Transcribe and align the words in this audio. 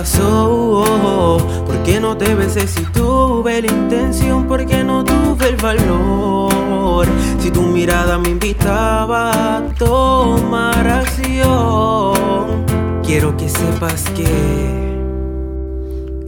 pasó? 0.00 1.36
¿Por 1.66 1.82
qué 1.82 2.00
no 2.00 2.16
te 2.16 2.34
besé 2.34 2.66
si 2.66 2.82
tuve 2.84 3.60
la 3.60 3.68
intención? 3.68 4.46
¿Por 4.48 4.64
qué 4.64 4.82
no 4.82 5.04
tuve 5.04 5.48
el 5.48 5.56
valor? 5.56 7.06
Si 7.38 7.50
tu 7.50 7.60
mirada 7.62 8.16
me 8.16 8.30
invitaba 8.30 9.56
a 9.56 9.62
tomar 9.78 10.88
acción. 10.88 12.64
Quiero 13.02 13.36
que 13.36 13.50
sepas 13.50 14.04
que 14.16 14.70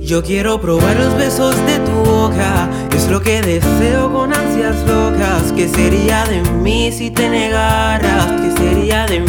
yo 0.01 0.23
quiero 0.23 0.61
probar 0.61 0.97
los 0.97 1.17
besos 1.17 1.57
de 1.65 1.79
tu 1.79 1.93
boca, 2.11 2.69
es 2.95 3.09
lo 3.09 3.23
que 3.23 3.41
deseo 3.41 4.13
con 4.13 4.35
ansias 4.35 4.77
locas. 4.87 5.51
¿Qué 5.57 5.67
sería 5.67 6.27
de 6.27 6.43
mí 6.61 6.93
si 6.93 7.11
te 7.11 7.27
negaras? 7.31 8.27
¿Qué 8.43 8.53
sería 8.63 9.07
de 9.07 9.21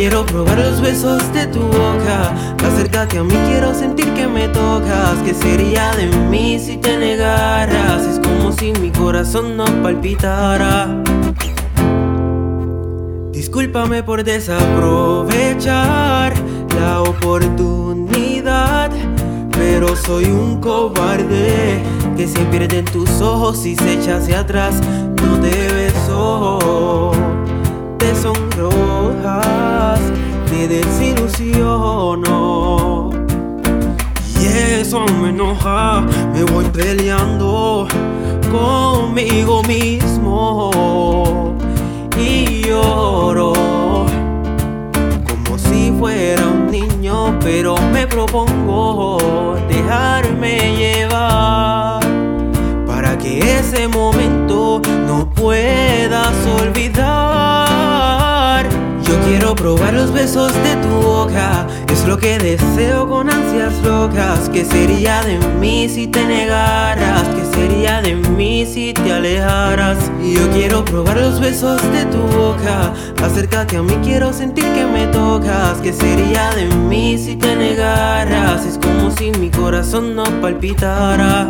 quiero 0.00 0.24
probar 0.24 0.58
los 0.58 0.80
besos 0.80 1.30
de 1.34 1.46
tu 1.48 1.60
boca, 1.60 2.32
acércate 2.64 3.18
a 3.18 3.22
mí, 3.22 3.34
quiero 3.48 3.74
sentir 3.74 4.06
que 4.14 4.26
me 4.26 4.48
tocas. 4.48 5.18
¿Qué 5.26 5.34
sería 5.34 5.90
de 5.90 6.06
mí 6.06 6.58
si 6.58 6.78
te 6.78 6.96
negaras? 6.96 8.06
Es 8.06 8.18
como 8.18 8.50
si 8.50 8.72
mi 8.80 8.90
corazón 8.90 9.58
no 9.58 9.66
palpitara. 9.82 11.02
Discúlpame 13.30 14.02
por 14.02 14.24
desaprovechar 14.24 16.32
la 16.80 17.02
oportunidad, 17.02 18.90
pero 19.52 19.94
soy 19.96 20.24
un 20.24 20.62
cobarde 20.62 21.82
que 22.16 22.26
se 22.26 22.40
pierde 22.46 22.78
en 22.78 22.86
tus 22.86 23.20
ojos 23.20 23.66
y 23.66 23.76
se 23.76 24.00
echa 24.00 24.16
hacia 24.16 24.40
atrás. 24.40 24.80
No 25.22 25.38
te 25.40 25.68
beso, 25.74 27.12
te 27.98 28.14
sonrojas, 28.14 28.79
desilusiono. 30.68 33.10
Y 34.40 34.46
eso 34.46 35.04
me 35.20 35.30
enoja, 35.30 36.02
me 36.32 36.44
voy 36.44 36.66
peleando 36.66 37.88
conmigo 38.50 39.62
mismo 39.64 41.56
y 42.18 42.62
lloro 42.62 43.52
como 45.28 45.58
si 45.58 45.92
fuera 45.98 46.48
un 46.48 46.70
niño, 46.70 47.36
pero 47.40 47.74
me 47.92 48.06
propongo 48.06 49.18
dejarme 49.68 50.76
llevar 50.76 52.00
para 52.86 53.18
que 53.18 53.58
ese 53.58 53.88
momento 53.88 54.09
Yo 59.10 59.20
quiero 59.22 59.56
probar 59.56 59.92
los 59.92 60.12
besos 60.12 60.52
de 60.62 60.76
tu 60.76 60.88
boca, 61.04 61.66
es 61.92 62.06
lo 62.06 62.16
que 62.16 62.38
deseo 62.38 63.08
con 63.08 63.28
ansias 63.28 63.74
locas. 63.82 64.48
¿Qué 64.48 64.64
sería 64.64 65.20
de 65.22 65.36
mí 65.58 65.88
si 65.88 66.06
te 66.06 66.24
negaras? 66.24 67.24
¿Qué 67.34 67.44
sería 67.56 68.00
de 68.02 68.14
mí 68.14 68.64
si 68.64 68.94
te 68.94 69.12
alejaras? 69.12 69.98
Yo 70.22 70.48
quiero 70.52 70.84
probar 70.84 71.16
los 71.16 71.40
besos 71.40 71.82
de 71.90 72.04
tu 72.04 72.18
boca, 72.18 72.92
acércate 73.20 73.78
a 73.78 73.82
mí, 73.82 73.94
quiero 74.04 74.32
sentir 74.32 74.66
que 74.74 74.86
me 74.86 75.08
tocas. 75.08 75.78
¿Qué 75.82 75.92
sería 75.92 76.50
de 76.54 76.66
mí 76.66 77.18
si 77.18 77.34
te 77.34 77.56
negaras? 77.56 78.64
Es 78.64 78.78
como 78.78 79.10
si 79.10 79.32
mi 79.32 79.50
corazón 79.50 80.14
no 80.14 80.22
palpitara. 80.40 81.48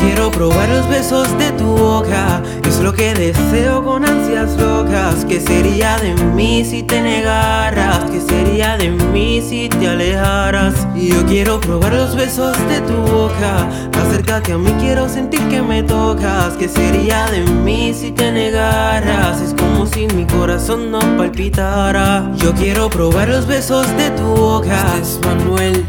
Quiero 0.00 0.30
probar 0.30 0.68
los 0.68 0.88
besos 0.88 1.36
de 1.38 1.52
tu 1.52 1.66
boca, 1.66 2.42
es 2.66 2.80
lo 2.80 2.92
que 2.92 3.14
deseo 3.14 3.84
con 3.84 4.04
ansias 4.04 4.56
locas. 4.56 5.24
¿Qué 5.24 5.40
sería 5.40 5.98
de 5.98 6.14
mí 6.14 6.64
si 6.64 6.82
te 6.82 7.00
negaras? 7.00 8.04
¿Qué 8.10 8.20
sería 8.20 8.76
de 8.76 8.90
mí 8.90 9.42
si 9.46 9.68
te 9.68 9.88
alejaras? 9.88 10.74
Yo 10.94 11.24
quiero 11.26 11.60
probar 11.60 11.92
los 11.92 12.14
besos 12.16 12.56
de 12.68 12.80
tu 12.82 12.94
boca, 12.94 13.68
acércate 14.06 14.52
a 14.52 14.58
mí, 14.58 14.72
quiero 14.78 15.08
sentir 15.08 15.40
que 15.48 15.62
me 15.62 15.82
tocas. 15.82 16.54
¿Qué 16.54 16.68
sería 16.68 17.26
de 17.26 17.42
mí 17.42 17.92
si 17.94 18.10
te 18.12 18.32
negaras? 18.32 19.40
Es 19.40 19.54
como 19.54 19.86
si 19.86 20.06
mi 20.08 20.24
corazón 20.26 20.90
no 20.90 21.00
palpitara. 21.16 22.30
Yo 22.36 22.52
quiero 22.54 22.88
probar 22.90 23.28
los 23.28 23.46
besos 23.46 23.86
de 23.96 24.10
tu 24.10 24.24
boca. 24.24 24.76
Este 24.94 25.02
es 25.02 25.20
Manuel, 25.24 25.84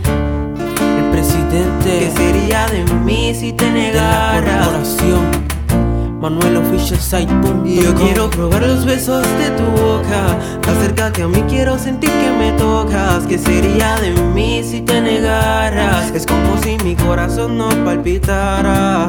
el 0.97 1.11
presidente 1.11 1.49
¿Qué 1.83 2.11
sería 2.15 2.67
de 2.67 2.83
mí 2.93 3.08
si 3.33 3.53
te 3.53 3.65
corporación. 3.65 5.49
Manuel 6.19 6.57
Official 6.57 6.99
Site. 6.99 7.33
Y 7.65 7.81
yo 7.81 7.95
quiero 7.95 8.29
probar 8.29 8.61
los 8.61 8.85
besos 8.85 9.23
de 9.37 9.49
tu 9.51 9.63
boca. 9.63 10.37
Acércate 10.67 11.23
a 11.23 11.27
mí, 11.27 11.41
quiero 11.47 11.77
sentir 11.77 12.09
que 12.09 12.31
me 12.31 12.51
tocas. 12.53 13.25
¿Qué 13.27 13.37
sería 13.37 13.95
de 13.97 14.11
mí 14.33 14.61
si 14.63 14.81
te 14.81 14.99
negaras? 15.01 16.11
Es 16.13 16.25
como 16.25 16.57
si 16.61 16.77
mi 16.83 16.95
corazón 16.95 17.57
no 17.57 17.69
palpitara. 17.85 19.07